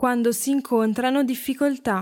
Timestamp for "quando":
0.00-0.32